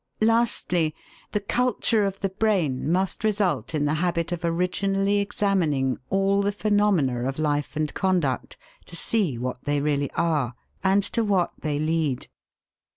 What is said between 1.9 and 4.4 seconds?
of the brain must result in the habit